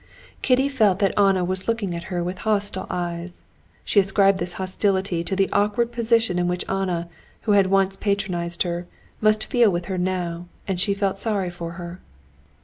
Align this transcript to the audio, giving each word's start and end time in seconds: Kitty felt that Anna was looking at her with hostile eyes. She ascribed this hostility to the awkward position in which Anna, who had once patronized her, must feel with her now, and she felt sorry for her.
Kitty 0.41 0.67
felt 0.67 0.97
that 0.97 1.13
Anna 1.15 1.45
was 1.45 1.67
looking 1.67 1.93
at 1.95 2.05
her 2.05 2.23
with 2.23 2.39
hostile 2.39 2.87
eyes. 2.89 3.43
She 3.83 3.99
ascribed 3.99 4.39
this 4.39 4.53
hostility 4.53 5.23
to 5.23 5.35
the 5.35 5.47
awkward 5.51 5.91
position 5.91 6.39
in 6.39 6.47
which 6.47 6.67
Anna, 6.67 7.07
who 7.43 7.51
had 7.51 7.67
once 7.67 7.97
patronized 7.97 8.63
her, 8.63 8.87
must 9.21 9.45
feel 9.45 9.69
with 9.69 9.85
her 9.85 9.99
now, 9.99 10.47
and 10.67 10.79
she 10.79 10.95
felt 10.95 11.19
sorry 11.19 11.51
for 11.51 11.73
her. 11.73 12.01